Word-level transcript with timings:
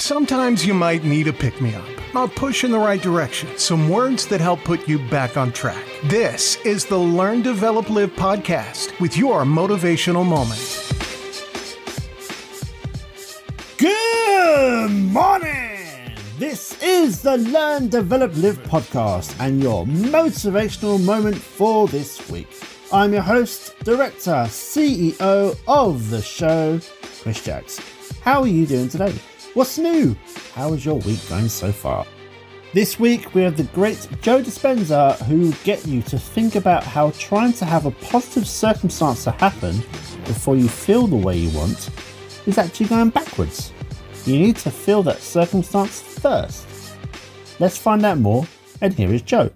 Sometimes 0.00 0.64
you 0.64 0.74
might 0.74 1.02
need 1.02 1.26
a 1.26 1.32
pick 1.32 1.60
me 1.60 1.74
up, 1.74 1.84
a 2.14 2.28
push 2.28 2.62
in 2.62 2.70
the 2.70 2.78
right 2.78 3.02
direction, 3.02 3.48
some 3.58 3.88
words 3.88 4.28
that 4.28 4.40
help 4.40 4.60
put 4.60 4.88
you 4.88 4.96
back 5.08 5.36
on 5.36 5.50
track. 5.50 5.84
This 6.04 6.54
is 6.64 6.86
the 6.86 6.96
Learn, 6.96 7.42
Develop, 7.42 7.90
Live 7.90 8.12
podcast 8.12 8.98
with 9.00 9.16
your 9.16 9.42
motivational 9.42 10.24
moment. 10.24 10.62
Good 13.76 14.92
morning! 15.12 16.14
This 16.38 16.80
is 16.80 17.20
the 17.22 17.36
Learn, 17.36 17.88
Develop, 17.88 18.36
Live 18.36 18.62
podcast 18.62 19.34
and 19.40 19.60
your 19.60 19.84
motivational 19.84 21.04
moment 21.04 21.36
for 21.36 21.88
this 21.88 22.30
week. 22.30 22.48
I'm 22.92 23.12
your 23.12 23.22
host, 23.22 23.74
director, 23.80 24.46
CEO 24.46 25.58
of 25.66 26.10
the 26.10 26.22
show, 26.22 26.78
Chris 27.20 27.42
Jacks. 27.44 27.80
How 28.20 28.42
are 28.42 28.46
you 28.46 28.64
doing 28.64 28.88
today? 28.88 29.12
What's 29.58 29.76
new? 29.76 30.14
How 30.54 30.72
is 30.72 30.84
your 30.84 31.00
week 31.00 31.18
going 31.28 31.48
so 31.48 31.72
far? 31.72 32.06
This 32.74 33.00
week 33.00 33.34
we 33.34 33.42
have 33.42 33.56
the 33.56 33.64
great 33.64 34.06
Joe 34.22 34.40
Dispenza 34.40 35.20
who 35.22 35.50
get 35.64 35.84
you 35.84 36.00
to 36.02 36.16
think 36.16 36.54
about 36.54 36.84
how 36.84 37.10
trying 37.18 37.52
to 37.54 37.64
have 37.64 37.84
a 37.84 37.90
positive 37.90 38.46
circumstance 38.46 39.24
to 39.24 39.32
happen 39.32 39.78
before 40.26 40.54
you 40.54 40.68
feel 40.68 41.08
the 41.08 41.16
way 41.16 41.36
you 41.36 41.50
want 41.58 41.90
is 42.46 42.56
actually 42.56 42.86
going 42.86 43.10
backwards. 43.10 43.72
You 44.26 44.38
need 44.38 44.58
to 44.58 44.70
feel 44.70 45.02
that 45.02 45.18
circumstance 45.18 46.02
first. 46.02 46.64
Let's 47.58 47.76
find 47.76 48.06
out 48.06 48.18
more, 48.18 48.46
and 48.80 48.94
here 48.94 49.12
is 49.12 49.22
Joe. 49.22 49.50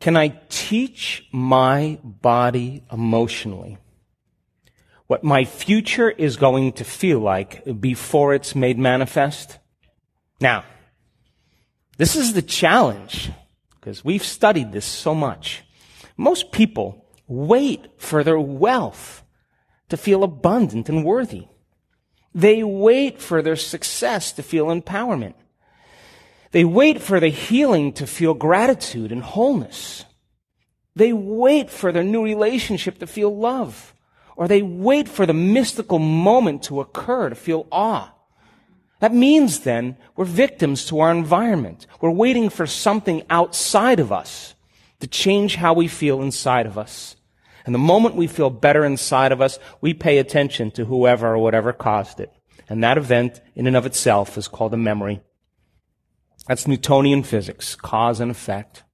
Can 0.00 0.16
I 0.16 0.28
teach 0.48 1.28
my 1.30 1.98
body 2.02 2.84
emotionally 2.90 3.76
what 5.12 5.22
my 5.22 5.44
future 5.44 6.08
is 6.08 6.38
going 6.38 6.72
to 6.72 6.84
feel 6.84 7.20
like 7.20 7.62
before 7.78 8.32
it's 8.32 8.54
made 8.54 8.78
manifest? 8.78 9.58
Now, 10.40 10.64
this 11.98 12.16
is 12.16 12.32
the 12.32 12.40
challenge 12.40 13.30
because 13.74 14.02
we've 14.02 14.24
studied 14.24 14.72
this 14.72 14.86
so 14.86 15.14
much. 15.14 15.64
Most 16.16 16.50
people 16.50 17.04
wait 17.26 17.88
for 17.98 18.24
their 18.24 18.40
wealth 18.40 19.22
to 19.90 19.98
feel 19.98 20.24
abundant 20.24 20.88
and 20.88 21.04
worthy. 21.04 21.46
They 22.34 22.62
wait 22.62 23.20
for 23.20 23.42
their 23.42 23.56
success 23.56 24.32
to 24.32 24.42
feel 24.42 24.68
empowerment. 24.68 25.34
They 26.52 26.64
wait 26.64 27.02
for 27.02 27.20
the 27.20 27.28
healing 27.28 27.92
to 28.00 28.06
feel 28.06 28.32
gratitude 28.32 29.12
and 29.12 29.22
wholeness. 29.22 30.06
They 30.96 31.12
wait 31.12 31.68
for 31.68 31.92
their 31.92 32.02
new 32.02 32.24
relationship 32.24 32.98
to 33.00 33.06
feel 33.06 33.36
love 33.36 33.91
or 34.36 34.48
they 34.48 34.62
wait 34.62 35.08
for 35.08 35.26
the 35.26 35.34
mystical 35.34 35.98
moment 35.98 36.62
to 36.64 36.80
occur 36.80 37.28
to 37.28 37.34
feel 37.34 37.66
awe. 37.70 38.12
That 39.00 39.12
means 39.12 39.60
then 39.60 39.96
we're 40.14 40.24
victims 40.24 40.84
to 40.86 41.00
our 41.00 41.10
environment. 41.10 41.86
We're 42.00 42.10
waiting 42.10 42.48
for 42.48 42.66
something 42.66 43.24
outside 43.28 43.98
of 43.98 44.12
us 44.12 44.54
to 45.00 45.08
change 45.08 45.56
how 45.56 45.74
we 45.74 45.88
feel 45.88 46.22
inside 46.22 46.66
of 46.66 46.78
us. 46.78 47.16
And 47.66 47.74
the 47.74 47.80
moment 47.80 48.14
we 48.14 48.26
feel 48.26 48.50
better 48.50 48.84
inside 48.84 49.32
of 49.32 49.40
us, 49.40 49.58
we 49.80 49.94
pay 49.94 50.18
attention 50.18 50.70
to 50.72 50.84
whoever 50.84 51.34
or 51.34 51.38
whatever 51.38 51.72
caused 51.72 52.20
it. 52.20 52.32
And 52.68 52.82
that 52.82 52.98
event 52.98 53.40
in 53.54 53.66
and 53.66 53.76
of 53.76 53.86
itself 53.86 54.38
is 54.38 54.48
called 54.48 54.72
a 54.74 54.76
memory. 54.76 55.20
That's 56.46 56.66
Newtonian 56.66 57.22
physics, 57.22 57.74
cause 57.74 58.20
and 58.20 58.30
effect. 58.30 58.84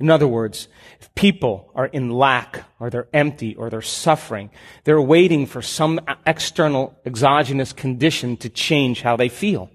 In 0.00 0.10
other 0.10 0.26
words, 0.26 0.68
if 1.00 1.14
people 1.14 1.70
are 1.74 1.86
in 1.86 2.10
lack 2.10 2.64
or 2.80 2.90
they're 2.90 3.08
empty 3.12 3.54
or 3.54 3.70
they're 3.70 3.82
suffering, 3.82 4.50
they're 4.84 5.00
waiting 5.00 5.46
for 5.46 5.62
some 5.62 6.00
external 6.26 6.98
exogenous 7.06 7.72
condition 7.72 8.36
to 8.38 8.48
change 8.48 9.02
how 9.02 9.16
they 9.16 9.28
feel. 9.28 9.70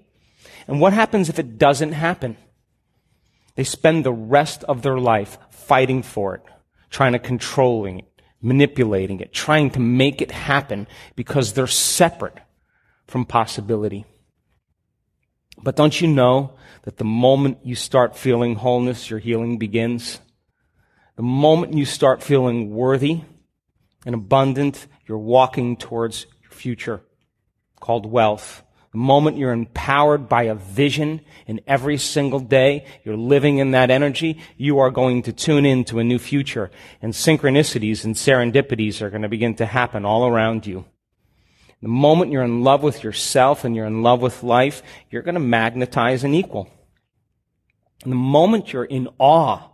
And 0.66 0.80
what 0.80 0.92
happens 0.92 1.28
if 1.28 1.38
it 1.38 1.58
doesn't 1.58 1.92
happen? 1.92 2.36
They 3.54 3.64
spend 3.64 4.04
the 4.04 4.12
rest 4.12 4.62
of 4.64 4.82
their 4.82 4.98
life 4.98 5.38
fighting 5.50 6.02
for 6.02 6.34
it, 6.34 6.42
trying 6.90 7.12
to 7.12 7.18
controlling 7.18 8.00
it, 8.00 8.22
manipulating 8.42 9.20
it, 9.20 9.32
trying 9.32 9.70
to 9.70 9.80
make 9.80 10.20
it 10.20 10.30
happen 10.30 10.86
because 11.16 11.52
they're 11.52 11.66
separate 11.66 12.38
from 13.06 13.24
possibility. 13.24 14.04
But 15.62 15.76
don't 15.76 16.00
you 16.00 16.08
know 16.08 16.54
that 16.82 16.96
the 16.96 17.04
moment 17.04 17.58
you 17.64 17.74
start 17.74 18.16
feeling 18.16 18.54
wholeness, 18.54 19.10
your 19.10 19.18
healing 19.18 19.58
begins? 19.58 20.20
The 21.16 21.22
moment 21.22 21.74
you 21.74 21.84
start 21.84 22.22
feeling 22.22 22.74
worthy 22.74 23.20
and 24.06 24.14
abundant, 24.14 24.86
you're 25.06 25.18
walking 25.18 25.76
towards 25.76 26.26
your 26.42 26.50
future 26.50 27.02
called 27.78 28.06
wealth. 28.06 28.62
The 28.92 28.98
moment 28.98 29.36
you're 29.36 29.52
empowered 29.52 30.28
by 30.28 30.44
a 30.44 30.54
vision 30.54 31.20
and 31.46 31.60
every 31.66 31.96
single 31.96 32.40
day 32.40 32.86
you're 33.04 33.16
living 33.16 33.58
in 33.58 33.70
that 33.72 33.90
energy, 33.90 34.40
you 34.56 34.78
are 34.78 34.90
going 34.90 35.22
to 35.24 35.32
tune 35.32 35.64
into 35.64 35.98
a 35.98 36.04
new 36.04 36.18
future 36.18 36.70
and 37.00 37.12
synchronicities 37.12 38.04
and 38.04 38.14
serendipities 38.14 39.00
are 39.00 39.10
going 39.10 39.22
to 39.22 39.28
begin 39.28 39.54
to 39.56 39.66
happen 39.66 40.04
all 40.04 40.26
around 40.26 40.66
you. 40.66 40.86
The 41.82 41.88
moment 41.88 42.30
you're 42.30 42.42
in 42.42 42.62
love 42.62 42.82
with 42.82 43.02
yourself 43.02 43.64
and 43.64 43.74
you're 43.74 43.86
in 43.86 44.02
love 44.02 44.20
with 44.20 44.42
life, 44.42 44.82
you're 45.10 45.22
going 45.22 45.34
to 45.34 45.40
magnetize 45.40 46.24
an 46.24 46.34
equal. 46.34 46.68
And 48.02 48.12
the 48.12 48.16
moment 48.16 48.72
you're 48.72 48.84
in 48.84 49.08
awe 49.18 49.70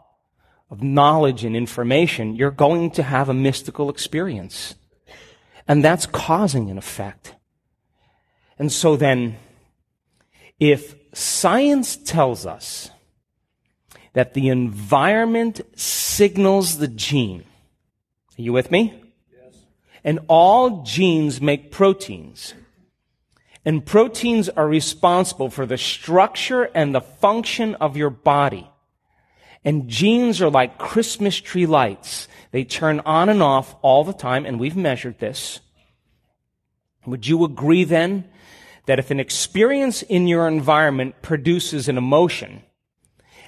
of 0.70 0.82
knowledge 0.82 1.44
and 1.44 1.56
information, 1.56 2.36
you're 2.36 2.50
going 2.50 2.90
to 2.92 3.02
have 3.02 3.28
a 3.28 3.34
mystical 3.34 3.90
experience. 3.90 4.74
And 5.68 5.84
that's 5.84 6.06
causing 6.06 6.70
an 6.70 6.78
effect. 6.78 7.34
And 8.58 8.70
so 8.70 8.96
then, 8.96 9.36
if 10.58 10.94
science 11.12 11.96
tells 11.96 12.46
us 12.46 12.90
that 14.12 14.34
the 14.34 14.48
environment 14.48 15.60
signals 15.74 16.78
the 16.78 16.88
gene, 16.88 17.44
are 18.38 18.42
you 18.42 18.52
with 18.52 18.70
me? 18.70 19.05
And 20.06 20.20
all 20.28 20.84
genes 20.84 21.40
make 21.40 21.70
proteins. 21.70 22.54
And 23.64 23.84
proteins 23.84 24.48
are 24.48 24.68
responsible 24.68 25.50
for 25.50 25.66
the 25.66 25.76
structure 25.76 26.70
and 26.74 26.94
the 26.94 27.00
function 27.00 27.74
of 27.74 27.96
your 27.96 28.10
body. 28.10 28.70
And 29.64 29.88
genes 29.88 30.40
are 30.40 30.48
like 30.48 30.78
Christmas 30.78 31.40
tree 31.40 31.66
lights. 31.66 32.28
They 32.52 32.62
turn 32.62 33.00
on 33.00 33.28
and 33.28 33.42
off 33.42 33.74
all 33.82 34.04
the 34.04 34.12
time, 34.12 34.46
and 34.46 34.60
we've 34.60 34.76
measured 34.76 35.18
this. 35.18 35.58
Would 37.04 37.26
you 37.26 37.44
agree 37.44 37.82
then 37.82 38.28
that 38.86 39.00
if 39.00 39.10
an 39.10 39.18
experience 39.18 40.02
in 40.02 40.28
your 40.28 40.46
environment 40.46 41.20
produces 41.20 41.88
an 41.88 41.98
emotion, 41.98 42.62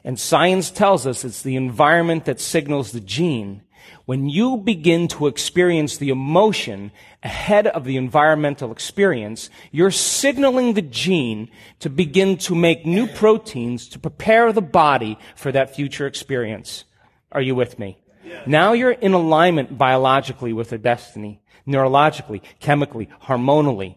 and 0.02 0.18
science 0.18 0.72
tells 0.72 1.06
us 1.06 1.24
it's 1.24 1.42
the 1.42 1.54
environment 1.54 2.24
that 2.24 2.40
signals 2.40 2.90
the 2.90 3.00
gene, 3.00 3.62
when 4.04 4.28
you 4.28 4.56
begin 4.56 5.08
to 5.08 5.26
experience 5.26 5.96
the 5.96 6.10
emotion 6.10 6.92
ahead 7.22 7.66
of 7.66 7.84
the 7.84 7.96
environmental 7.96 8.72
experience, 8.72 9.50
you're 9.70 9.90
signaling 9.90 10.74
the 10.74 10.82
gene 10.82 11.50
to 11.80 11.90
begin 11.90 12.36
to 12.38 12.54
make 12.54 12.86
new 12.86 13.06
proteins 13.06 13.88
to 13.88 13.98
prepare 13.98 14.52
the 14.52 14.62
body 14.62 15.18
for 15.36 15.52
that 15.52 15.74
future 15.74 16.06
experience. 16.06 16.84
Are 17.32 17.42
you 17.42 17.54
with 17.54 17.78
me? 17.78 17.98
Yeah. 18.24 18.42
Now 18.46 18.72
you're 18.72 18.92
in 18.92 19.12
alignment 19.12 19.76
biologically 19.76 20.52
with 20.52 20.70
the 20.70 20.78
destiny, 20.78 21.40
neurologically, 21.66 22.42
chemically, 22.60 23.08
hormonally. 23.24 23.96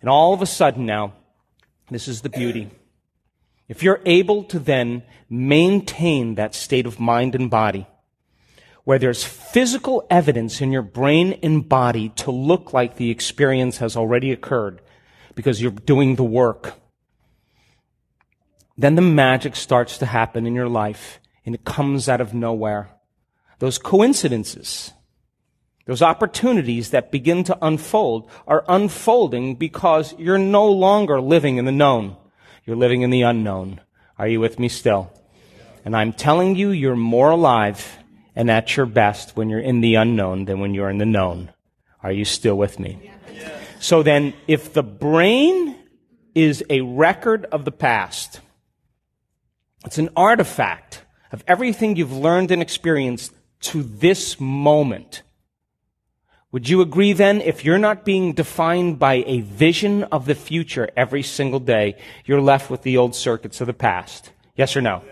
And 0.00 0.08
all 0.08 0.32
of 0.32 0.42
a 0.42 0.46
sudden 0.46 0.86
now, 0.86 1.14
this 1.90 2.08
is 2.08 2.22
the 2.22 2.28
beauty. 2.28 2.70
If 3.68 3.82
you're 3.82 4.00
able 4.04 4.44
to 4.44 4.58
then 4.58 5.04
maintain 5.28 6.34
that 6.34 6.54
state 6.54 6.86
of 6.86 6.98
mind 6.98 7.34
and 7.34 7.48
body, 7.50 7.86
where 8.90 8.98
there's 8.98 9.22
physical 9.22 10.04
evidence 10.10 10.60
in 10.60 10.72
your 10.72 10.82
brain 10.82 11.38
and 11.44 11.68
body 11.68 12.08
to 12.08 12.32
look 12.32 12.72
like 12.72 12.96
the 12.96 13.08
experience 13.08 13.76
has 13.76 13.96
already 13.96 14.32
occurred 14.32 14.80
because 15.36 15.62
you're 15.62 15.70
doing 15.70 16.16
the 16.16 16.24
work. 16.24 16.74
Then 18.76 18.96
the 18.96 19.00
magic 19.00 19.54
starts 19.54 19.96
to 19.98 20.06
happen 20.06 20.44
in 20.44 20.56
your 20.56 20.68
life 20.68 21.20
and 21.46 21.54
it 21.54 21.64
comes 21.64 22.08
out 22.08 22.20
of 22.20 22.34
nowhere. 22.34 22.90
Those 23.60 23.78
coincidences, 23.78 24.92
those 25.86 26.02
opportunities 26.02 26.90
that 26.90 27.12
begin 27.12 27.44
to 27.44 27.56
unfold 27.62 28.28
are 28.48 28.64
unfolding 28.66 29.54
because 29.54 30.16
you're 30.18 30.36
no 30.36 30.68
longer 30.68 31.20
living 31.20 31.58
in 31.58 31.64
the 31.64 31.70
known. 31.70 32.16
You're 32.66 32.74
living 32.74 33.02
in 33.02 33.10
the 33.10 33.22
unknown. 33.22 33.82
Are 34.18 34.26
you 34.26 34.40
with 34.40 34.58
me 34.58 34.68
still? 34.68 35.12
And 35.84 35.96
I'm 35.96 36.12
telling 36.12 36.56
you, 36.56 36.70
you're 36.70 36.96
more 36.96 37.30
alive 37.30 37.99
and 38.40 38.50
at 38.50 38.74
your 38.74 38.86
best 38.86 39.36
when 39.36 39.50
you're 39.50 39.60
in 39.60 39.82
the 39.82 39.96
unknown 39.96 40.46
than 40.46 40.60
when 40.60 40.72
you're 40.72 40.88
in 40.88 40.96
the 40.96 41.04
known. 41.04 41.52
Are 42.02 42.10
you 42.10 42.24
still 42.24 42.56
with 42.56 42.78
me? 42.78 43.10
So 43.80 44.02
then, 44.02 44.32
if 44.48 44.72
the 44.72 44.82
brain 44.82 45.76
is 46.34 46.64
a 46.70 46.80
record 46.80 47.44
of 47.52 47.66
the 47.66 47.70
past, 47.70 48.40
it's 49.84 49.98
an 49.98 50.08
artifact 50.16 51.02
of 51.32 51.44
everything 51.46 51.96
you've 51.96 52.16
learned 52.16 52.50
and 52.50 52.62
experienced 52.62 53.34
to 53.60 53.82
this 53.82 54.40
moment. 54.40 55.20
Would 56.50 56.66
you 56.66 56.80
agree 56.80 57.12
then, 57.12 57.42
if 57.42 57.62
you're 57.62 57.76
not 57.76 58.06
being 58.06 58.32
defined 58.32 58.98
by 58.98 59.22
a 59.26 59.40
vision 59.40 60.04
of 60.04 60.24
the 60.24 60.34
future 60.34 60.88
every 60.96 61.22
single 61.22 61.60
day, 61.60 61.98
you're 62.24 62.40
left 62.40 62.70
with 62.70 62.84
the 62.84 62.96
old 62.96 63.14
circuits 63.14 63.60
of 63.60 63.66
the 63.66 63.74
past? 63.74 64.32
Yes 64.56 64.74
or 64.78 64.80
no? 64.80 65.02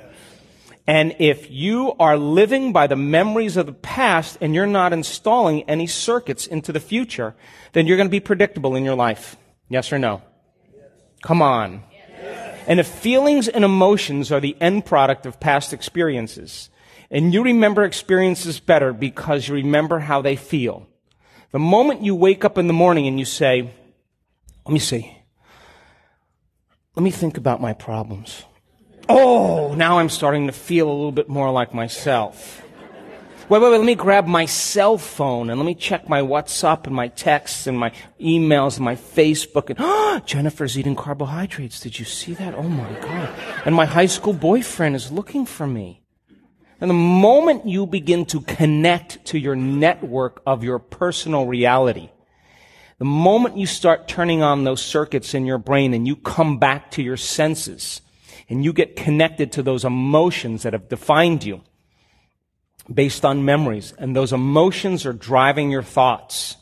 And 0.88 1.17
if 1.19 1.50
you 1.50 1.93
are 2.00 2.17
living 2.17 2.73
by 2.73 2.87
the 2.87 2.96
memories 2.96 3.58
of 3.58 3.67
the 3.67 3.75
past 3.75 4.38
and 4.40 4.55
you're 4.55 4.67
not 4.67 4.94
installing 4.94 5.64
any 5.64 5.87
circuits 5.87 6.46
into 6.46 6.73
the 6.73 6.81
future, 6.81 7.35
then 7.75 7.87
you're 7.87 7.99
going 7.99 8.08
to 8.08 8.11
be 8.11 8.20
predictable 8.20 8.75
in 8.75 8.87
your 8.87 8.94
life. 8.94 9.37
Yes 9.69 9.93
or 9.93 9.99
no? 9.99 10.23
Come 11.23 11.43
on. 11.43 11.82
And 12.67 12.81
if 12.81 12.88
feelings 12.88 13.49
and 13.49 13.67
emotions 13.67 14.32
are 14.32 14.40
the 14.40 14.56
end 14.62 14.87
product 14.87 15.26
of 15.26 15.38
past 15.38 15.75
experiences, 15.75 16.70
and 17.11 17.34
you 17.34 17.43
remember 17.43 17.84
experiences 17.84 18.58
better 18.58 18.94
because 18.94 19.46
you 19.46 19.56
remember 19.56 19.99
how 19.99 20.23
they 20.23 20.37
feel, 20.37 20.87
the 21.52 21.58
moment 21.58 22.02
you 22.02 22.14
wake 22.14 22.46
up 22.46 22.56
in 22.56 22.67
the 22.67 22.73
morning 22.73 23.06
and 23.06 23.19
you 23.19 23.26
say, 23.26 23.75
let 24.64 24.73
me 24.73 24.79
see, 24.79 25.14
let 26.96 27.02
me 27.02 27.11
think 27.11 27.37
about 27.37 27.61
my 27.61 27.75
problems. 27.75 28.44
Oh, 29.08 29.75
now 29.75 29.99
I'm 29.99 30.10
starting 30.10 30.46
to 30.49 30.52
feel 30.52 30.88
a 30.88 30.93
little 30.93 31.12
bit 31.12 31.28
more 31.28 31.50
like 31.50 31.72
myself. 31.72 32.62
Wait, 33.49 33.62
wait, 33.62 33.70
wait, 33.70 33.78
let 33.78 33.87
me 33.87 33.94
grab 33.94 34.26
my 34.26 34.44
cell 34.44 34.99
phone 34.99 35.49
and 35.49 35.58
let 35.58 35.64
me 35.64 35.75
check 35.75 36.06
my 36.06 36.20
WhatsApp 36.20 36.87
and 36.87 36.94
my 36.94 37.08
texts 37.08 37.66
and 37.66 37.78
my 37.78 37.90
emails 38.20 38.76
and 38.76 38.84
my 38.84 38.94
Facebook. 38.96 39.70
And 39.70 39.78
oh, 39.81 40.20
Jennifer's 40.26 40.78
eating 40.78 40.94
carbohydrates. 40.94 41.81
Did 41.81 41.99
you 41.99 42.05
see 42.05 42.34
that? 42.34 42.55
Oh 42.55 42.69
my 42.69 42.93
God. 43.00 43.34
And 43.64 43.75
my 43.75 43.87
high 43.87 44.06
school 44.06 44.34
boyfriend 44.34 44.94
is 44.94 45.10
looking 45.10 45.46
for 45.46 45.66
me. 45.66 46.02
And 46.78 46.90
the 46.90 46.94
moment 46.94 47.66
you 47.66 47.87
begin 47.87 48.26
to 48.26 48.43
connect 48.43 49.25
to 49.26 49.38
your 49.38 49.56
network 49.56 50.43
of 50.46 50.62
your 50.62 50.78
personal 50.78 51.46
reality, 51.46 52.10
the 52.99 53.06
moment 53.06 53.56
you 53.56 53.66
start 53.66 54.08
turning 54.08 54.43
on 54.43 54.64
those 54.64 54.82
circuits 54.82 55.32
in 55.32 55.46
your 55.46 55.58
brain 55.58 55.94
and 55.94 56.06
you 56.06 56.16
come 56.16 56.58
back 56.58 56.90
to 56.93 57.02
your 57.02 57.16
senses 57.16 58.02
and 58.48 58.64
you 58.64 58.72
get 58.72 58.96
connected 58.96 59.52
to 59.52 59.62
those 59.62 59.84
emotions 59.84 60.62
that 60.62 60.72
have 60.72 60.88
defined 60.88 61.44
you, 61.44 61.62
based 62.92 63.24
on 63.24 63.44
memories, 63.44 63.92
and 63.98 64.16
those 64.16 64.32
emotions 64.32 65.04
are 65.04 65.12
driving 65.12 65.70
your 65.70 65.82
thoughts. 65.82 66.56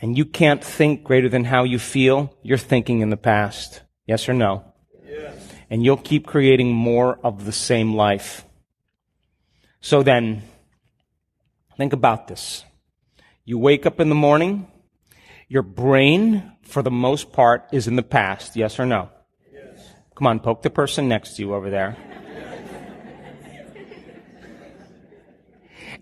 And 0.00 0.16
you 0.16 0.24
can't 0.24 0.62
think 0.62 1.02
greater 1.02 1.28
than 1.28 1.44
how 1.44 1.64
you 1.64 1.78
feel, 1.78 2.36
you're 2.42 2.58
thinking 2.58 3.00
in 3.00 3.10
the 3.10 3.16
past. 3.16 3.82
Yes 4.06 4.28
or 4.28 4.34
no? 4.34 4.64
Yes. 5.04 5.34
And 5.70 5.84
you'll 5.84 5.96
keep 5.96 6.26
creating 6.26 6.72
more 6.72 7.18
of 7.24 7.44
the 7.44 7.52
same 7.52 7.94
life. 7.94 8.44
So 9.80 10.02
then, 10.02 10.42
think 11.76 11.92
about 11.92 12.28
this. 12.28 12.64
You 13.44 13.58
wake 13.58 13.86
up 13.86 13.98
in 13.98 14.08
the 14.08 14.14
morning, 14.14 14.66
your 15.48 15.62
brain, 15.62 16.52
for 16.62 16.82
the 16.82 16.90
most 16.90 17.32
part, 17.32 17.66
is 17.72 17.86
in 17.86 17.96
the 17.96 18.02
past. 18.02 18.56
Yes 18.56 18.78
or 18.78 18.86
no? 18.86 19.10
Come 20.14 20.26
on, 20.28 20.40
poke 20.40 20.62
the 20.62 20.70
person 20.70 21.08
next 21.08 21.34
to 21.36 21.42
you 21.42 21.54
over 21.54 21.70
there. 21.70 21.96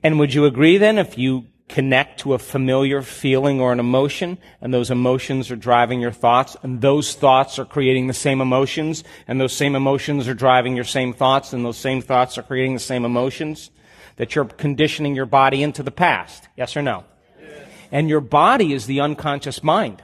And 0.02 0.18
would 0.18 0.34
you 0.34 0.44
agree 0.44 0.78
then 0.78 0.98
if 0.98 1.16
you 1.16 1.46
connect 1.68 2.20
to 2.20 2.34
a 2.34 2.38
familiar 2.38 3.00
feeling 3.00 3.60
or 3.60 3.72
an 3.72 3.80
emotion 3.80 4.36
and 4.60 4.74
those 4.74 4.90
emotions 4.90 5.50
are 5.50 5.56
driving 5.56 6.00
your 6.00 6.12
thoughts 6.12 6.56
and 6.62 6.82
those 6.82 7.14
thoughts 7.14 7.58
are 7.58 7.64
creating 7.64 8.08
the 8.08 8.12
same 8.12 8.42
emotions 8.42 9.04
and 9.26 9.40
those 9.40 9.54
same 9.54 9.74
emotions 9.74 10.28
are 10.28 10.34
driving 10.34 10.74
your 10.74 10.84
same 10.84 11.14
thoughts 11.14 11.52
and 11.52 11.64
those 11.64 11.78
same 11.78 12.02
thoughts 12.02 12.36
are 12.36 12.42
creating 12.42 12.74
the 12.74 12.80
same 12.80 13.04
emotions? 13.04 13.70
That 14.16 14.34
you're 14.34 14.44
conditioning 14.44 15.14
your 15.14 15.24
body 15.24 15.62
into 15.62 15.82
the 15.82 15.90
past. 15.90 16.46
Yes 16.56 16.76
or 16.76 16.82
no? 16.82 17.04
Yes. 17.40 17.66
And 17.90 18.10
your 18.10 18.20
body 18.20 18.74
is 18.74 18.84
the 18.84 19.00
unconscious 19.00 19.62
mind. 19.62 20.02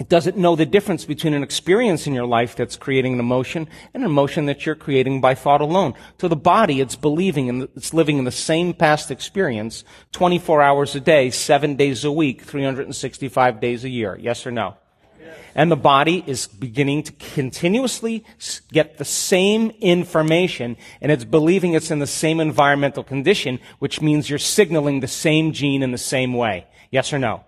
It 0.00 0.08
doesn't 0.08 0.38
know 0.38 0.56
the 0.56 0.64
difference 0.64 1.04
between 1.04 1.34
an 1.34 1.42
experience 1.42 2.06
in 2.06 2.14
your 2.14 2.24
life 2.24 2.56
that's 2.56 2.74
creating 2.74 3.12
an 3.12 3.20
emotion 3.20 3.68
and 3.92 4.02
an 4.02 4.08
emotion 4.08 4.46
that 4.46 4.64
you're 4.64 4.74
creating 4.74 5.20
by 5.20 5.34
thought 5.34 5.60
alone. 5.60 5.92
To 6.18 6.26
the 6.26 6.36
body, 6.36 6.80
it's 6.80 6.96
believing 6.96 7.50
and 7.50 7.68
it's 7.76 7.92
living 7.92 8.16
in 8.16 8.24
the 8.24 8.32
same 8.32 8.72
past 8.72 9.10
experience 9.10 9.84
24 10.12 10.62
hours 10.62 10.94
a 10.94 11.00
day, 11.00 11.28
7 11.28 11.76
days 11.76 12.02
a 12.02 12.10
week, 12.10 12.40
365 12.40 13.60
days 13.60 13.84
a 13.84 13.90
year. 13.90 14.18
Yes 14.18 14.46
or 14.46 14.50
no? 14.50 14.78
Yes. 15.20 15.36
And 15.54 15.70
the 15.70 15.76
body 15.76 16.24
is 16.26 16.46
beginning 16.46 17.02
to 17.02 17.12
continuously 17.12 18.24
get 18.72 18.96
the 18.96 19.04
same 19.04 19.68
information 19.82 20.78
and 21.02 21.12
it's 21.12 21.26
believing 21.26 21.74
it's 21.74 21.90
in 21.90 21.98
the 21.98 22.06
same 22.06 22.40
environmental 22.40 23.04
condition, 23.04 23.60
which 23.80 24.00
means 24.00 24.30
you're 24.30 24.38
signaling 24.38 25.00
the 25.00 25.08
same 25.08 25.52
gene 25.52 25.82
in 25.82 25.92
the 25.92 25.98
same 25.98 26.32
way. 26.32 26.66
Yes 26.90 27.12
or 27.12 27.18
no? 27.18 27.44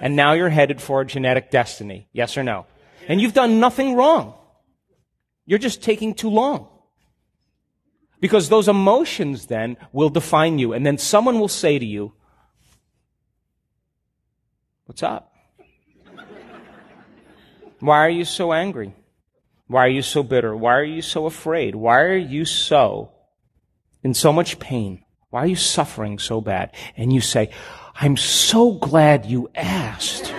And 0.00 0.16
now 0.16 0.32
you're 0.32 0.48
headed 0.48 0.80
for 0.80 1.00
a 1.00 1.06
genetic 1.06 1.50
destiny. 1.50 2.08
Yes 2.12 2.36
or 2.36 2.42
no? 2.42 2.66
And 3.08 3.20
you've 3.20 3.34
done 3.34 3.60
nothing 3.60 3.94
wrong. 3.94 4.34
You're 5.44 5.58
just 5.58 5.82
taking 5.82 6.14
too 6.14 6.30
long. 6.30 6.68
Because 8.20 8.48
those 8.48 8.68
emotions 8.68 9.46
then 9.46 9.76
will 9.92 10.08
define 10.08 10.58
you. 10.58 10.72
And 10.72 10.84
then 10.84 10.98
someone 10.98 11.38
will 11.38 11.48
say 11.48 11.78
to 11.78 11.84
you, 11.84 12.12
What's 14.86 15.02
up? 15.02 15.32
Why 17.80 17.98
are 17.98 18.10
you 18.10 18.24
so 18.24 18.52
angry? 18.52 18.94
Why 19.66 19.86
are 19.86 19.90
you 19.90 20.02
so 20.02 20.22
bitter? 20.22 20.56
Why 20.56 20.74
are 20.74 20.84
you 20.84 21.02
so 21.02 21.26
afraid? 21.26 21.74
Why 21.74 22.00
are 22.00 22.16
you 22.16 22.44
so 22.44 23.12
in 24.02 24.14
so 24.14 24.32
much 24.32 24.58
pain? 24.58 25.04
Why 25.30 25.42
are 25.42 25.48
you 25.48 25.56
suffering 25.56 26.20
so 26.20 26.40
bad? 26.40 26.72
And 26.96 27.12
you 27.12 27.20
say, 27.20 27.50
I'm 27.96 28.16
so 28.16 28.72
glad 28.72 29.26
you 29.26 29.50
asked. 29.56 30.32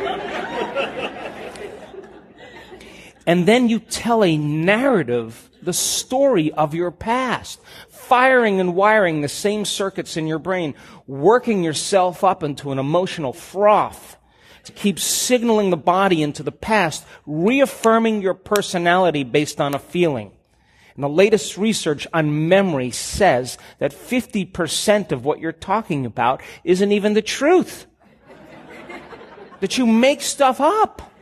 and 3.27 3.45
then 3.45 3.67
you 3.67 3.79
tell 3.79 4.23
a 4.23 4.37
narrative, 4.37 5.49
the 5.61 5.73
story 5.73 6.53
of 6.53 6.73
your 6.73 6.91
past, 6.91 7.59
firing 7.89 8.61
and 8.61 8.75
wiring 8.75 9.19
the 9.19 9.27
same 9.27 9.65
circuits 9.65 10.15
in 10.15 10.25
your 10.25 10.39
brain, 10.39 10.73
working 11.05 11.63
yourself 11.63 12.23
up 12.23 12.41
into 12.41 12.71
an 12.71 12.79
emotional 12.79 13.33
froth 13.33 14.15
to 14.63 14.71
keep 14.71 14.99
signaling 14.99 15.69
the 15.69 15.77
body 15.77 16.23
into 16.23 16.43
the 16.43 16.51
past, 16.51 17.05
reaffirming 17.25 18.21
your 18.21 18.33
personality 18.33 19.23
based 19.23 19.59
on 19.59 19.75
a 19.75 19.79
feeling. 19.79 20.36
And 20.97 21.03
the 21.03 21.09
latest 21.09 21.59
research 21.59 22.07
on 22.11 22.49
memory 22.49 22.89
says 22.89 23.59
that 23.77 23.93
50% 23.93 25.11
of 25.11 25.23
what 25.23 25.39
you're 25.39 25.51
talking 25.51 26.07
about 26.07 26.41
isn't 26.63 26.91
even 26.91 27.13
the 27.13 27.21
truth. 27.21 27.85
that 29.59 29.77
you 29.77 29.85
make 29.85 30.23
stuff 30.23 30.59
up. 30.59 31.13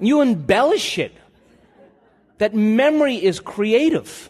You 0.00 0.22
embellish 0.22 0.98
it. 0.98 1.14
That 2.38 2.52
memory 2.52 3.14
is 3.14 3.38
creative. 3.38 4.28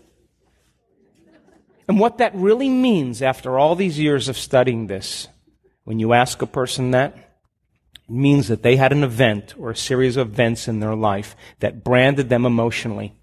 And 1.89 1.99
what 1.99 2.19
that 2.19 2.35
really 2.35 2.69
means 2.69 3.23
after 3.23 3.59
all 3.59 3.77
these 3.77 3.99
years 3.99 4.29
of 4.29 4.37
studying 4.37 4.89
this, 4.89 5.27
when 5.85 5.99
you 5.99 6.13
ask 6.13 6.43
a 6.43 6.47
person 6.47 6.91
that, 6.91 7.17
it 7.17 8.11
means 8.11 8.49
that 8.49 8.63
they 8.63 8.77
had 8.77 8.93
an 8.93 9.03
event 9.03 9.55
or 9.59 9.71
a 9.71 9.77
series 9.77 10.19
of 10.19 10.29
events 10.29 10.69
in 10.69 10.81
their 10.81 10.95
life 10.95 11.35
that 11.61 11.83
branded 11.83 12.29
them 12.29 12.45
emotionally 12.45 13.15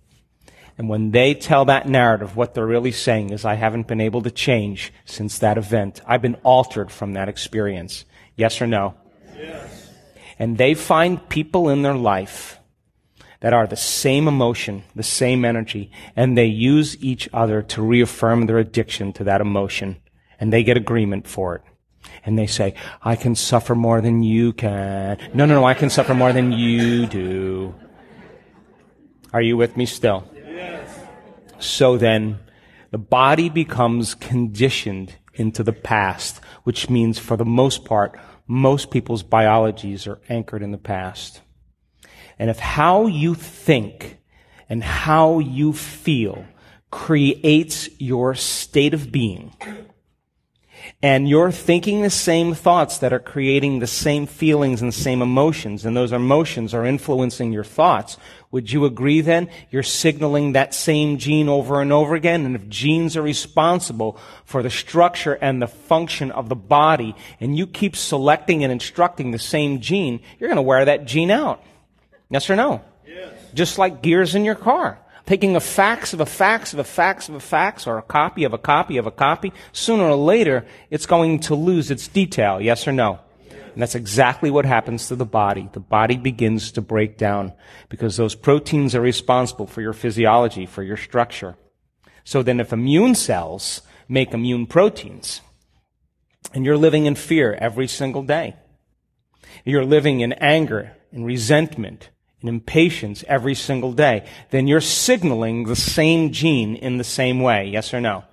and 0.77 0.89
when 0.89 1.11
they 1.11 1.33
tell 1.35 1.65
that 1.65 1.87
narrative, 1.87 2.35
what 2.35 2.53
they're 2.53 2.65
really 2.65 2.91
saying 2.91 3.29
is, 3.29 3.45
I 3.45 3.55
haven't 3.55 3.87
been 3.87 4.01
able 4.01 4.23
to 4.23 4.31
change 4.31 4.91
since 5.05 5.37
that 5.39 5.57
event. 5.57 6.01
I've 6.05 6.21
been 6.21 6.37
altered 6.43 6.91
from 6.91 7.13
that 7.13 7.29
experience. 7.29 8.05
Yes 8.35 8.61
or 8.61 8.67
no? 8.67 8.95
Yes. 9.37 9.91
And 10.39 10.57
they 10.57 10.73
find 10.73 11.29
people 11.29 11.69
in 11.69 11.83
their 11.83 11.93
life 11.93 12.59
that 13.41 13.53
are 13.53 13.67
the 13.67 13.75
same 13.75 14.27
emotion, 14.27 14.83
the 14.95 15.03
same 15.03 15.45
energy, 15.45 15.91
and 16.15 16.37
they 16.37 16.45
use 16.45 16.97
each 17.03 17.29
other 17.33 17.61
to 17.61 17.81
reaffirm 17.81 18.47
their 18.47 18.57
addiction 18.57 19.13
to 19.13 19.23
that 19.25 19.41
emotion. 19.41 19.97
And 20.39 20.51
they 20.51 20.63
get 20.63 20.77
agreement 20.77 21.27
for 21.27 21.55
it. 21.55 21.61
And 22.25 22.37
they 22.37 22.47
say, 22.47 22.73
I 23.01 23.15
can 23.15 23.35
suffer 23.35 23.75
more 23.75 24.01
than 24.01 24.23
you 24.23 24.53
can. 24.53 25.17
No, 25.33 25.45
no, 25.45 25.55
no, 25.55 25.65
I 25.65 25.73
can 25.73 25.89
suffer 25.89 26.15
more 26.15 26.33
than 26.33 26.51
you 26.51 27.05
do. 27.05 27.75
Are 29.31 29.41
you 29.41 29.55
with 29.55 29.77
me 29.77 29.85
still? 29.85 30.27
So 31.63 31.97
then, 31.97 32.39
the 32.91 32.97
body 32.97 33.47
becomes 33.47 34.15
conditioned 34.15 35.15
into 35.33 35.63
the 35.63 35.73
past, 35.73 36.41
which 36.63 36.89
means 36.89 37.17
for 37.17 37.37
the 37.37 37.45
most 37.45 37.85
part, 37.85 38.19
most 38.47 38.91
people's 38.91 39.23
biologies 39.23 40.05
are 40.05 40.19
anchored 40.27 40.61
in 40.61 40.71
the 40.71 40.77
past. 40.77 41.41
And 42.37 42.49
if 42.49 42.59
how 42.59 43.07
you 43.07 43.33
think 43.33 44.19
and 44.67 44.83
how 44.83 45.39
you 45.39 45.71
feel 45.71 46.45
creates 46.91 47.89
your 47.97 48.35
state 48.35 48.93
of 48.93 49.11
being, 49.11 49.53
and 51.01 51.27
you're 51.27 51.51
thinking 51.51 52.01
the 52.01 52.09
same 52.09 52.53
thoughts 52.53 52.99
that 52.99 53.13
are 53.13 53.19
creating 53.19 53.79
the 53.79 53.87
same 53.87 54.25
feelings 54.25 54.81
and 54.81 54.91
the 54.91 54.97
same 54.97 55.21
emotions, 55.21 55.85
and 55.85 55.95
those 55.95 56.11
emotions 56.11 56.73
are 56.73 56.85
influencing 56.85 57.51
your 57.51 57.63
thoughts, 57.63 58.17
would 58.51 58.71
you 58.71 58.85
agree 58.85 59.21
then? 59.21 59.49
You're 59.71 59.83
signaling 59.83 60.53
that 60.53 60.73
same 60.73 61.17
gene 61.17 61.49
over 61.49 61.81
and 61.81 61.91
over 61.91 62.15
again, 62.15 62.45
and 62.45 62.55
if 62.55 62.69
genes 62.69 63.17
are 63.17 63.21
responsible 63.21 64.17
for 64.45 64.61
the 64.61 64.69
structure 64.69 65.33
and 65.33 65.61
the 65.61 65.67
function 65.67 66.31
of 66.31 66.49
the 66.49 66.55
body, 66.55 67.15
and 67.39 67.57
you 67.57 67.67
keep 67.67 67.95
selecting 67.95 68.63
and 68.63 68.71
instructing 68.71 69.31
the 69.31 69.39
same 69.39 69.81
gene, 69.81 70.21
you're 70.39 70.49
going 70.49 70.55
to 70.57 70.61
wear 70.61 70.85
that 70.85 71.05
gene 71.05 71.31
out. 71.31 71.63
Yes 72.29 72.49
or 72.49 72.55
no? 72.55 72.81
Yes. 73.07 73.33
Just 73.53 73.77
like 73.77 74.01
gears 74.01 74.35
in 74.35 74.45
your 74.45 74.55
car 74.55 74.99
taking 75.25 75.55
a 75.55 75.59
fax 75.59 76.13
of 76.13 76.19
a 76.19 76.25
fax 76.25 76.73
of 76.73 76.79
a 76.79 76.83
fax 76.83 77.29
of 77.29 77.35
a 77.35 77.39
fax 77.39 77.87
or 77.87 77.97
a 77.97 78.01
copy 78.01 78.43
of 78.43 78.53
a 78.53 78.57
copy 78.57 78.97
of 78.97 79.07
a 79.07 79.11
copy, 79.11 79.53
sooner 79.71 80.03
or 80.03 80.15
later 80.15 80.65
it's 80.89 81.05
going 81.05 81.39
to 81.39 81.55
lose 81.55 81.91
its 81.91 82.07
detail. 82.07 82.59
Yes 82.61 82.87
or 82.87 82.91
no? 82.91 83.19
And 83.49 83.81
that's 83.81 83.95
exactly 83.95 84.51
what 84.51 84.65
happens 84.65 85.07
to 85.07 85.15
the 85.15 85.25
body. 85.25 85.67
The 85.71 85.79
body 85.79 86.17
begins 86.17 86.71
to 86.73 86.81
break 86.81 87.17
down 87.17 87.53
because 87.89 88.17
those 88.17 88.35
proteins 88.35 88.93
are 88.93 89.01
responsible 89.01 89.65
for 89.65 89.81
your 89.81 89.93
physiology, 89.93 90.67
for 90.67 90.83
your 90.83 90.97
structure. 90.97 91.55
So 92.23 92.43
then 92.43 92.59
if 92.59 92.71
immune 92.71 93.15
cells 93.15 93.81
make 94.07 94.33
immune 94.33 94.67
proteins, 94.67 95.41
and 96.53 96.65
you're 96.65 96.77
living 96.77 97.07
in 97.07 97.15
fear 97.15 97.53
every 97.53 97.87
single 97.87 98.21
day, 98.21 98.55
you're 99.65 99.85
living 99.85 100.19
in 100.19 100.33
anger 100.33 100.95
and 101.11 101.25
resentment 101.25 102.09
and 102.43 102.49
impatience 102.49 103.23
every 103.27 103.55
single 103.55 103.93
day, 103.93 104.27
then 104.49 104.67
you're 104.67 104.81
signaling 104.81 105.63
the 105.63 105.77
same 105.77 106.33
gene 106.33 106.75
in 106.75 106.97
the 106.97 107.03
same 107.03 107.39
way. 107.39 107.69
Yes 107.69 107.93
or 107.93 108.01
no? 108.01 108.25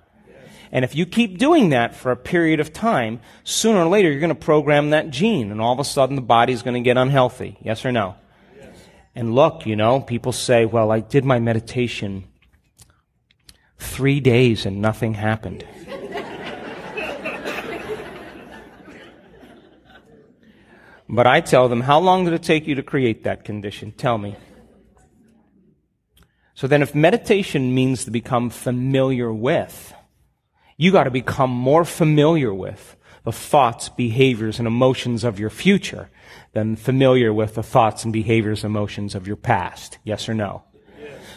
And 0.69 0.83
if 0.85 0.95
you 0.95 1.05
keep 1.05 1.37
doing 1.37 1.69
that 1.69 1.95
for 1.95 2.11
a 2.11 2.17
period 2.17 2.59
of 2.59 2.73
time, 2.73 3.21
sooner 3.45 3.79
or 3.79 3.87
later 3.87 4.11
you're 4.11 4.19
going 4.19 4.29
to 4.29 4.35
program 4.35 4.89
that 4.89 5.09
gene, 5.09 5.49
and 5.49 5.61
all 5.61 5.73
of 5.73 5.79
a 5.79 5.85
sudden 5.85 6.17
the 6.17 6.21
body's 6.21 6.61
going 6.61 6.73
to 6.75 6.81
get 6.81 6.97
unhealthy. 6.97 7.57
Yes 7.61 7.85
or 7.85 7.91
no? 7.91 8.15
Yes. 8.57 8.75
And 9.15 9.33
look, 9.33 9.65
you 9.65 9.77
know, 9.77 10.01
people 10.01 10.33
say, 10.33 10.65
well, 10.65 10.91
I 10.91 10.99
did 10.99 11.23
my 11.23 11.39
meditation 11.39 12.25
three 13.79 14.19
days 14.19 14.65
and 14.65 14.81
nothing 14.81 15.13
happened. 15.13 15.65
But 21.13 21.27
I 21.27 21.41
tell 21.41 21.67
them, 21.67 21.81
how 21.81 21.99
long 21.99 22.23
did 22.23 22.33
it 22.33 22.41
take 22.41 22.67
you 22.67 22.75
to 22.75 22.83
create 22.83 23.25
that 23.25 23.43
condition? 23.43 23.91
Tell 23.91 24.17
me. 24.17 24.37
So 26.55 26.67
then 26.67 26.81
if 26.81 26.95
meditation 26.95 27.75
means 27.75 28.05
to 28.05 28.11
become 28.11 28.49
familiar 28.49 29.33
with, 29.33 29.93
you 30.77 30.91
got 30.93 31.03
to 31.03 31.11
become 31.11 31.49
more 31.49 31.83
familiar 31.83 32.53
with 32.53 32.95
the 33.25 33.31
thoughts, 33.33 33.89
behaviors, 33.89 34.57
and 34.57 34.67
emotions 34.67 35.25
of 35.25 35.37
your 35.37 35.49
future 35.49 36.09
than 36.53 36.77
familiar 36.77 37.33
with 37.33 37.55
the 37.55 37.63
thoughts 37.63 38.05
and 38.05 38.13
behaviors, 38.13 38.63
and 38.63 38.71
emotions 38.71 39.13
of 39.13 39.27
your 39.27 39.35
past. 39.35 39.97
Yes 40.05 40.29
or 40.29 40.33
no? 40.33 40.63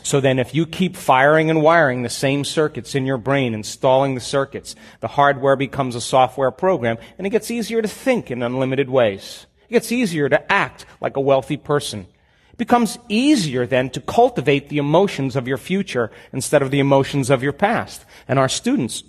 So 0.04 0.20
then 0.20 0.38
if 0.38 0.54
you 0.54 0.66
keep 0.66 0.94
firing 0.96 1.50
and 1.50 1.62
wiring 1.62 2.02
the 2.02 2.10
same 2.10 2.44
circuits 2.44 2.94
in 2.94 3.06
your 3.06 3.18
brain, 3.18 3.54
installing 3.54 4.14
the 4.14 4.20
circuits, 4.20 4.76
the 5.00 5.08
hardware 5.08 5.56
becomes 5.56 5.96
a 5.96 6.00
software 6.00 6.50
program, 6.52 6.96
and 7.18 7.26
it 7.26 7.30
gets 7.30 7.50
easier 7.50 7.82
to 7.82 7.88
think 7.88 8.30
in 8.30 8.42
unlimited 8.42 8.88
ways. 8.88 9.46
It 9.68 9.72
gets 9.72 9.92
easier 9.92 10.28
to 10.28 10.52
act 10.52 10.86
like 11.00 11.16
a 11.16 11.20
wealthy 11.20 11.56
person. 11.56 12.06
It 12.52 12.58
becomes 12.58 12.98
easier 13.08 13.66
then 13.66 13.90
to 13.90 14.00
cultivate 14.00 14.68
the 14.68 14.78
emotions 14.78 15.36
of 15.36 15.48
your 15.48 15.56
future 15.56 16.10
instead 16.32 16.62
of 16.62 16.70
the 16.70 16.80
emotions 16.80 17.30
of 17.30 17.42
your 17.42 17.52
past. 17.52 18.04
And 18.28 18.38
our 18.38 18.48
students, 18.48 19.02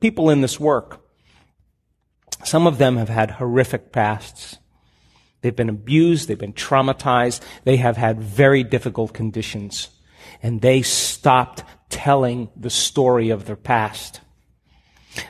people 0.00 0.30
in 0.30 0.40
this 0.40 0.60
work, 0.60 1.00
some 2.44 2.66
of 2.66 2.78
them 2.78 2.96
have 2.96 3.08
had 3.08 3.32
horrific 3.32 3.92
pasts. 3.92 4.58
They've 5.42 5.56
been 5.56 5.68
abused, 5.68 6.28
they've 6.28 6.38
been 6.38 6.52
traumatized, 6.52 7.42
they 7.64 7.76
have 7.76 7.96
had 7.96 8.20
very 8.20 8.62
difficult 8.62 9.12
conditions. 9.12 9.88
And 10.42 10.60
they 10.60 10.82
stopped 10.82 11.64
telling 11.88 12.50
the 12.56 12.70
story 12.70 13.30
of 13.30 13.46
their 13.46 13.56
past. 13.56 14.20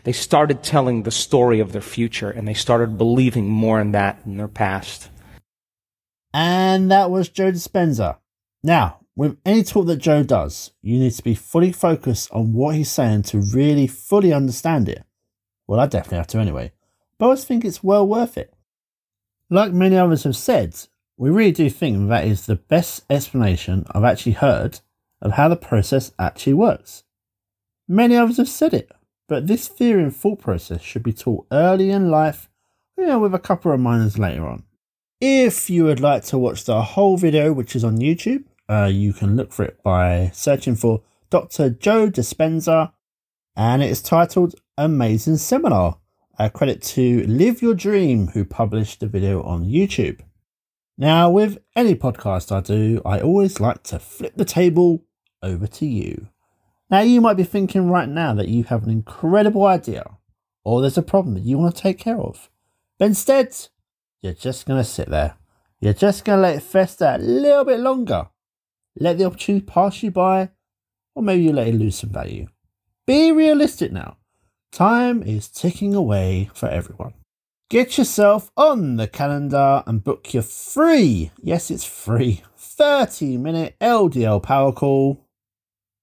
They 0.04 0.12
started 0.12 0.62
telling 0.62 1.02
the 1.02 1.10
story 1.10 1.60
of 1.60 1.72
their 1.72 1.80
future 1.80 2.30
and 2.30 2.46
they 2.46 2.54
started 2.54 2.98
believing 2.98 3.48
more 3.48 3.80
in 3.80 3.92
that 3.92 4.20
in 4.24 4.36
their 4.36 4.48
past. 4.48 5.10
And 6.32 6.90
that 6.90 7.10
was 7.10 7.28
Joe 7.28 7.50
Dispenza. 7.50 8.18
Now, 8.62 9.00
with 9.16 9.38
any 9.44 9.62
talk 9.64 9.86
that 9.86 9.96
Joe 9.96 10.22
does, 10.22 10.72
you 10.82 10.98
need 10.98 11.12
to 11.12 11.24
be 11.24 11.34
fully 11.34 11.72
focused 11.72 12.30
on 12.32 12.52
what 12.52 12.74
he's 12.74 12.90
saying 12.90 13.22
to 13.24 13.40
really 13.40 13.86
fully 13.86 14.32
understand 14.32 14.88
it. 14.88 15.04
Well, 15.66 15.80
I 15.80 15.86
definitely 15.86 16.18
have 16.18 16.26
to 16.28 16.38
anyway, 16.38 16.72
but 17.18 17.26
I 17.26 17.28
always 17.28 17.44
think 17.44 17.64
it's 17.64 17.82
well 17.82 18.06
worth 18.06 18.38
it. 18.38 18.54
Like 19.50 19.72
many 19.72 19.96
others 19.96 20.24
have 20.24 20.36
said, 20.36 20.76
we 21.16 21.30
really 21.30 21.52
do 21.52 21.68
think 21.68 22.08
that 22.08 22.26
is 22.26 22.46
the 22.46 22.56
best 22.56 23.04
explanation 23.10 23.84
I've 23.90 24.04
actually 24.04 24.32
heard 24.32 24.80
of 25.20 25.32
how 25.32 25.48
the 25.48 25.56
process 25.56 26.12
actually 26.18 26.54
works. 26.54 27.04
Many 27.86 28.16
others 28.16 28.38
have 28.38 28.48
said 28.48 28.72
it, 28.72 28.90
but 29.30 29.46
this 29.46 29.68
theory 29.68 30.02
and 30.02 30.14
thought 30.14 30.40
process 30.40 30.82
should 30.82 31.04
be 31.04 31.12
taught 31.12 31.46
early 31.52 31.90
in 31.90 32.10
life, 32.10 32.48
you 32.98 33.06
know, 33.06 33.20
with 33.20 33.32
a 33.32 33.38
couple 33.38 33.70
of 33.70 33.78
reminders 33.78 34.18
later 34.18 34.44
on. 34.44 34.64
If 35.20 35.70
you 35.70 35.84
would 35.84 36.00
like 36.00 36.24
to 36.24 36.38
watch 36.38 36.64
the 36.64 36.82
whole 36.82 37.16
video, 37.16 37.52
which 37.52 37.76
is 37.76 37.84
on 37.84 37.98
YouTube, 37.98 38.42
uh, 38.68 38.90
you 38.92 39.12
can 39.12 39.36
look 39.36 39.52
for 39.52 39.64
it 39.64 39.80
by 39.84 40.32
searching 40.34 40.74
for 40.74 41.02
Dr. 41.30 41.70
Joe 41.70 42.10
Dispenza, 42.10 42.90
and 43.54 43.84
it 43.84 43.90
is 43.90 44.02
titled 44.02 44.56
Amazing 44.76 45.36
Seminar. 45.36 45.98
A 46.36 46.50
credit 46.50 46.82
to 46.82 47.24
Live 47.28 47.62
Your 47.62 47.74
Dream, 47.74 48.28
who 48.28 48.44
published 48.44 48.98
the 48.98 49.06
video 49.06 49.44
on 49.44 49.64
YouTube. 49.64 50.22
Now, 50.98 51.30
with 51.30 51.58
any 51.76 51.94
podcast 51.94 52.50
I 52.50 52.62
do, 52.62 53.00
I 53.06 53.20
always 53.20 53.60
like 53.60 53.84
to 53.84 54.00
flip 54.00 54.32
the 54.34 54.44
table 54.44 55.04
over 55.40 55.68
to 55.68 55.86
you. 55.86 56.26
Now, 56.90 57.00
you 57.00 57.20
might 57.20 57.36
be 57.36 57.44
thinking 57.44 57.88
right 57.88 58.08
now 58.08 58.34
that 58.34 58.48
you 58.48 58.64
have 58.64 58.82
an 58.82 58.90
incredible 58.90 59.64
idea 59.64 60.04
or 60.64 60.80
there's 60.80 60.98
a 60.98 61.02
problem 61.02 61.34
that 61.34 61.44
you 61.44 61.58
want 61.58 61.74
to 61.74 61.82
take 61.82 61.98
care 61.98 62.18
of. 62.18 62.50
But 62.98 63.06
instead, 63.06 63.56
you're 64.22 64.34
just 64.34 64.66
going 64.66 64.80
to 64.80 64.88
sit 64.88 65.08
there. 65.08 65.36
You're 65.80 65.94
just 65.94 66.24
going 66.24 66.38
to 66.38 66.42
let 66.42 66.56
it 66.56 66.62
fester 66.62 67.06
a 67.06 67.18
little 67.18 67.64
bit 67.64 67.80
longer. 67.80 68.28
Let 68.98 69.18
the 69.18 69.24
opportunity 69.24 69.64
pass 69.64 70.02
you 70.02 70.10
by, 70.10 70.50
or 71.14 71.22
maybe 71.22 71.44
you 71.44 71.52
let 71.52 71.68
it 71.68 71.74
lose 71.74 71.96
some 71.96 72.10
value. 72.10 72.48
Be 73.06 73.32
realistic 73.32 73.92
now. 73.92 74.16
Time 74.72 75.22
is 75.22 75.48
ticking 75.48 75.94
away 75.94 76.50
for 76.54 76.68
everyone. 76.68 77.14
Get 77.70 77.98
yourself 77.98 78.50
on 78.56 78.96
the 78.96 79.06
calendar 79.06 79.82
and 79.86 80.02
book 80.02 80.34
your 80.34 80.42
free, 80.42 81.30
yes, 81.40 81.70
it's 81.70 81.84
free, 81.84 82.42
30 82.56 83.36
minute 83.36 83.76
LDL 83.80 84.42
power 84.42 84.72
call. 84.72 85.24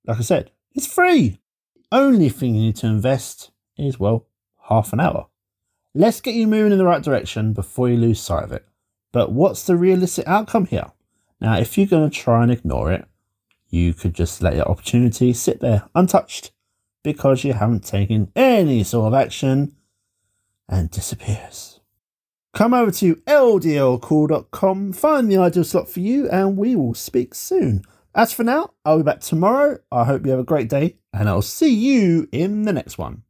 Like 0.05 0.17
I 0.17 0.21
said, 0.21 0.51
it's 0.77 0.87
free. 0.87 1.39
Only 1.91 2.29
thing 2.29 2.53
you 2.53 2.61
need 2.61 2.75
to 2.77 2.87
invest 2.87 3.51
is, 3.77 3.99
well, 3.99 4.27
half 4.69 4.93
an 4.93 4.99
hour. 4.99 5.27
Let's 5.95 6.21
get 6.21 6.35
you 6.35 6.45
moving 6.45 6.71
in 6.71 6.77
the 6.77 6.85
right 6.85 7.01
direction 7.01 7.53
before 7.53 7.89
you 7.89 7.97
lose 7.97 8.21
sight 8.21 8.43
of 8.43 8.51
it. 8.51 8.65
But 9.11 9.31
what's 9.31 9.63
the 9.63 9.75
realistic 9.75 10.27
outcome 10.27 10.67
here? 10.67 10.91
Now, 11.41 11.57
if 11.57 11.77
you're 11.77 11.87
going 11.87 12.09
to 12.09 12.15
try 12.15 12.43
and 12.43 12.51
ignore 12.51 12.91
it, 12.91 13.07
you 13.69 13.93
could 13.93 14.13
just 14.13 14.41
let 14.41 14.55
your 14.55 14.69
opportunity 14.69 15.33
sit 15.33 15.59
there 15.59 15.89
untouched 15.95 16.51
because 17.03 17.43
you 17.43 17.53
haven't 17.53 17.83
taken 17.83 18.31
any 18.35 18.83
sort 18.83 19.07
of 19.07 19.13
action 19.13 19.75
and 20.69 20.91
disappears. 20.91 21.79
Come 22.53 22.73
over 22.73 22.91
to 22.91 23.15
ldlcall.com, 23.15 24.93
find 24.93 25.31
the 25.31 25.37
ideal 25.37 25.63
slot 25.63 25.89
for 25.89 25.99
you, 25.99 26.29
and 26.29 26.57
we 26.57 26.75
will 26.75 26.93
speak 26.93 27.33
soon. 27.33 27.83
As 28.17 28.33
for 28.33 28.43
now, 28.43 28.71
I'll 28.83 28.97
be 28.97 29.03
back 29.03 29.19
tomorrow. 29.19 29.77
I 29.91 30.03
hope 30.05 30.25
you 30.25 30.31
have 30.31 30.39
a 30.39 30.43
great 30.43 30.69
day, 30.69 30.95
and 31.13 31.29
I'll 31.29 31.43
see 31.43 31.71
you 31.71 32.27
in 32.31 32.63
the 32.63 32.73
next 32.73 32.97
one. 32.97 33.21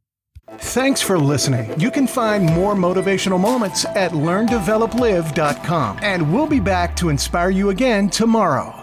Thanks 0.50 1.02
for 1.02 1.18
listening. 1.18 1.78
You 1.78 1.90
can 1.90 2.06
find 2.06 2.46
more 2.46 2.74
motivational 2.74 3.38
moments 3.38 3.84
at 3.84 4.12
learndeveloplive.com, 4.12 5.98
and 6.00 6.32
we'll 6.32 6.46
be 6.46 6.60
back 6.60 6.96
to 6.96 7.10
inspire 7.10 7.50
you 7.50 7.68
again 7.68 8.08
tomorrow. 8.08 8.77